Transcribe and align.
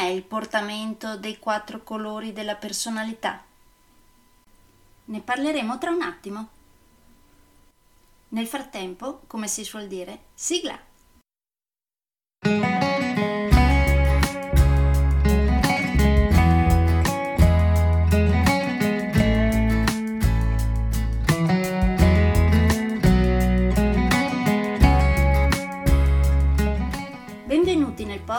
com'è 0.00 0.08
il 0.08 0.22
portamento 0.22 1.18
dei 1.18 1.38
quattro 1.38 1.82
colori 1.82 2.32
della 2.32 2.54
personalità? 2.54 3.44
Ne 5.04 5.20
parleremo 5.20 5.76
tra 5.76 5.90
un 5.90 6.00
attimo. 6.00 6.48
Nel 8.28 8.46
frattempo, 8.46 9.20
come 9.26 9.46
si 9.46 9.62
suol 9.62 9.88
dire, 9.88 10.20
sigla! 10.32 10.89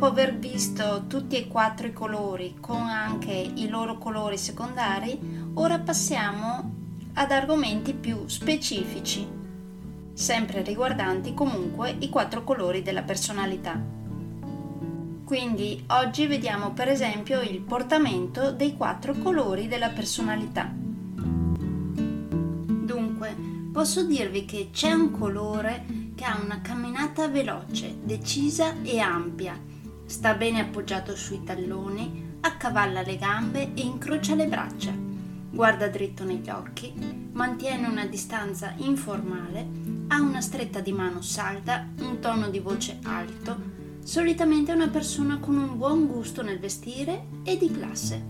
Dopo 0.00 0.12
aver 0.12 0.38
visto 0.38 1.04
tutti 1.08 1.36
e 1.36 1.46
quattro 1.46 1.86
i 1.86 1.92
colori 1.92 2.56
con 2.58 2.80
anche 2.80 3.32
i 3.32 3.68
loro 3.68 3.98
colori 3.98 4.38
secondari, 4.38 5.50
ora 5.52 5.78
passiamo 5.78 6.72
ad 7.12 7.30
argomenti 7.30 7.92
più 7.92 8.26
specifici, 8.26 9.28
sempre 10.14 10.62
riguardanti 10.62 11.34
comunque 11.34 11.94
i 11.98 12.08
quattro 12.08 12.44
colori 12.44 12.80
della 12.80 13.02
personalità. 13.02 13.78
Quindi 15.22 15.84
oggi 15.88 16.26
vediamo 16.26 16.70
per 16.70 16.88
esempio 16.88 17.42
il 17.42 17.60
portamento 17.60 18.52
dei 18.52 18.78
quattro 18.78 19.12
colori 19.12 19.68
della 19.68 19.90
personalità. 19.90 20.72
Dunque, 22.86 23.36
posso 23.70 24.02
dirvi 24.04 24.46
che 24.46 24.70
c'è 24.72 24.92
un 24.92 25.10
colore 25.10 25.84
che 26.14 26.24
ha 26.24 26.40
una 26.42 26.62
camminata 26.62 27.28
veloce, 27.28 27.98
decisa 28.02 28.76
e 28.82 28.98
ampia 28.98 29.70
sta 30.10 30.34
bene 30.34 30.58
appoggiato 30.58 31.14
sui 31.14 31.44
talloni, 31.44 32.38
accavalla 32.40 33.02
le 33.02 33.16
gambe 33.16 33.74
e 33.74 33.82
incrocia 33.82 34.34
le 34.34 34.48
braccia, 34.48 34.92
guarda 34.92 35.86
dritto 35.86 36.24
negli 36.24 36.50
occhi, 36.50 36.92
mantiene 37.30 37.86
una 37.86 38.04
distanza 38.06 38.74
informale, 38.78 39.68
ha 40.08 40.20
una 40.20 40.40
stretta 40.40 40.80
di 40.80 40.90
mano 40.90 41.22
salda, 41.22 41.86
un 42.00 42.18
tono 42.18 42.48
di 42.48 42.58
voce 42.58 42.98
alto, 43.04 43.56
solitamente 44.02 44.72
è 44.72 44.74
una 44.74 44.88
persona 44.88 45.38
con 45.38 45.56
un 45.56 45.78
buon 45.78 46.08
gusto 46.08 46.42
nel 46.42 46.58
vestire 46.58 47.26
e 47.44 47.56
di 47.56 47.70
classe. 47.70 48.20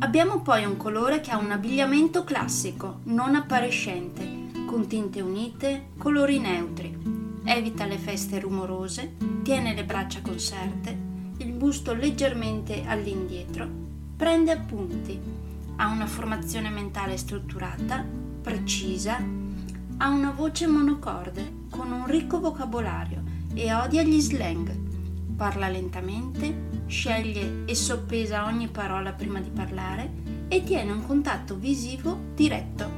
Abbiamo 0.00 0.40
poi 0.40 0.64
un 0.64 0.76
colore 0.76 1.20
che 1.20 1.30
ha 1.30 1.38
un 1.38 1.52
abbigliamento 1.52 2.24
classico, 2.24 3.02
non 3.04 3.36
appariscente, 3.36 4.64
con 4.66 4.88
tinte 4.88 5.20
unite, 5.20 5.90
colori 5.96 6.40
neutri, 6.40 6.98
evita 7.44 7.86
le 7.86 7.98
feste 7.98 8.40
rumorose, 8.40 9.37
tiene 9.48 9.72
le 9.72 9.86
braccia 9.86 10.20
conserte, 10.20 10.94
il 11.38 11.52
busto 11.52 11.94
leggermente 11.94 12.84
all'indietro, 12.84 13.66
prende 14.14 14.50
appunti, 14.50 15.18
ha 15.76 15.88
una 15.88 16.04
formazione 16.04 16.68
mentale 16.68 17.16
strutturata, 17.16 18.04
precisa, 18.42 19.18
ha 19.96 20.08
una 20.10 20.32
voce 20.32 20.66
monocorde 20.66 21.64
con 21.70 21.90
un 21.90 22.06
ricco 22.06 22.40
vocabolario 22.40 23.22
e 23.54 23.72
odia 23.72 24.02
gli 24.02 24.20
slang. 24.20 24.70
Parla 25.34 25.70
lentamente, 25.70 26.84
sceglie 26.86 27.64
e 27.64 27.74
soppesa 27.74 28.44
ogni 28.44 28.68
parola 28.68 29.14
prima 29.14 29.40
di 29.40 29.48
parlare 29.48 30.12
e 30.48 30.62
tiene 30.62 30.92
un 30.92 31.06
contatto 31.06 31.54
visivo 31.54 32.18
diretto. 32.34 32.90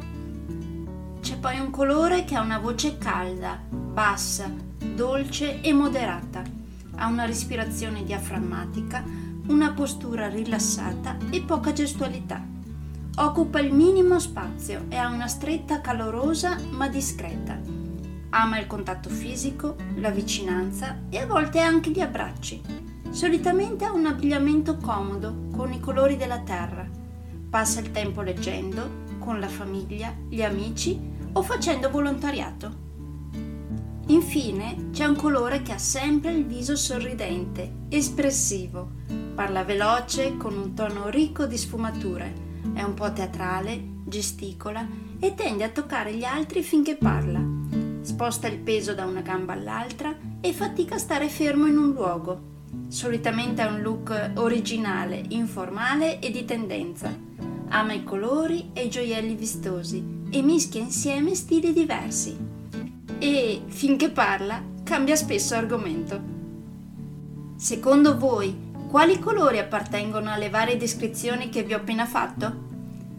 C'è 1.21 1.39
poi 1.39 1.61
un 1.61 1.71
colore 1.71 2.25
che 2.25 2.35
ha 2.35 2.41
una 2.41 2.59
voce 2.59 2.99
calda, 2.99 3.57
bassa, 3.71 4.70
dolce 4.95 5.61
e 5.61 5.73
moderata. 5.73 6.43
Ha 6.97 7.07
una 7.07 7.25
respirazione 7.25 8.05
diaframmatica, 8.05 9.05
una 9.49 9.73
postura 9.73 10.29
rilassata 10.29 11.17
e 11.31 11.43
poca 11.43 11.73
gestualità. 11.73 12.45
Occupa 13.17 13.61
il 13.61 13.73
minimo 13.73 14.19
spazio 14.19 14.87
e 14.89 14.97
ha 14.97 15.09
una 15.09 15.27
stretta 15.27 15.81
calorosa 15.81 16.57
ma 16.71 16.89
discreta. 16.89 17.59
Ama 18.31 18.59
il 18.59 18.67
contatto 18.67 19.09
fisico, 19.09 19.77
la 19.97 20.11
vicinanza 20.11 21.01
e 21.09 21.19
a 21.19 21.27
volte 21.27 21.61
anche 21.61 21.91
gli 21.91 22.01
abbracci. 22.01 22.61
Solitamente 23.11 23.85
ha 23.85 23.93
un 23.93 24.07
abbigliamento 24.07 24.77
comodo 24.77 25.49
con 25.55 25.73
i 25.73 25.81
colori 25.81 26.17
della 26.17 26.39
terra. 26.41 26.89
Passa 27.51 27.81
il 27.81 27.91
tempo 27.91 28.23
leggendo, 28.23 29.09
con 29.19 29.41
la 29.41 29.49
famiglia, 29.49 30.15
gli 30.29 30.43
amici 30.43 30.99
o 31.33 31.43
facendo 31.43 31.91
volontariato. 31.91 32.89
Infine 34.11 34.89
c'è 34.91 35.05
un 35.05 35.15
colore 35.15 35.63
che 35.63 35.71
ha 35.71 35.79
sempre 35.79 36.33
il 36.33 36.45
viso 36.45 36.75
sorridente, 36.75 37.85
espressivo, 37.91 38.91
parla 39.37 39.63
veloce 39.63 40.37
con 40.37 40.57
un 40.57 40.75
tono 40.75 41.09
ricco 41.11 41.47
di 41.47 41.57
sfumature, 41.57 42.33
è 42.75 42.83
un 42.83 42.95
po' 42.95 43.13
teatrale, 43.13 43.81
gesticola 44.05 44.85
e 45.21 45.37
tende 45.37 45.63
a 45.63 45.69
toccare 45.69 46.13
gli 46.13 46.25
altri 46.25 46.65
finché 46.65 46.97
parla. 46.97 47.41
Sposta 48.01 48.49
il 48.49 48.59
peso 48.59 48.95
da 48.95 49.05
una 49.05 49.21
gamba 49.21 49.53
all'altra 49.53 50.13
e 50.41 50.53
fatica 50.53 50.97
a 50.97 50.99
stare 50.99 51.29
fermo 51.29 51.67
in 51.67 51.79
un 51.79 51.93
luogo. 51.93 52.49
Solitamente 52.89 53.63
ha 53.63 53.69
un 53.69 53.81
look 53.81 54.33
originale, 54.35 55.23
informale 55.29 56.19
e 56.19 56.33
di 56.33 56.45
tendenza. 56.45 57.17
Ama 57.69 57.93
i 57.93 58.03
colori 58.03 58.71
e 58.73 58.87
i 58.87 58.91
gioielli 58.91 59.37
vistosi 59.37 60.05
e 60.31 60.43
mischia 60.43 60.81
insieme 60.81 61.37
stili 61.37 61.73
diversi 61.73 62.59
e, 63.21 63.63
finché 63.67 64.11
parla, 64.11 64.63
cambia 64.83 65.15
spesso 65.15 65.55
argomento. 65.55 66.21
Secondo 67.57 68.17
voi, 68.17 68.69
quali 68.89 69.19
colori 69.19 69.59
appartengono 69.59 70.33
alle 70.33 70.49
varie 70.49 70.79
descrizioni 70.79 71.51
che 71.51 71.63
vi 71.63 71.75
ho 71.75 71.77
appena 71.77 72.07
fatto? 72.07 72.69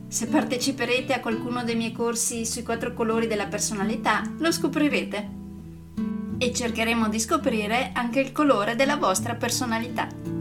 Se 0.07 0.27
parteciperete 0.27 1.13
a 1.13 1.19
qualcuno 1.19 1.63
dei 1.63 1.75
miei 1.75 1.91
corsi 1.91 2.45
sui 2.45 2.63
quattro 2.63 2.93
colori 2.93 3.27
della 3.27 3.45
personalità, 3.45 4.23
lo 4.39 4.51
scoprirete. 4.51 5.29
E 6.37 6.51
cercheremo 6.51 7.07
di 7.07 7.19
scoprire 7.19 7.91
anche 7.93 8.19
il 8.19 8.31
colore 8.31 8.75
della 8.75 8.97
vostra 8.97 9.35
personalità. 9.35 10.40